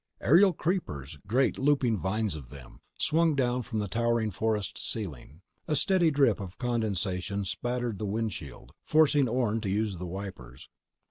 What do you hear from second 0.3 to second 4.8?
creepers—great looping vines of them—swung down from the towering forest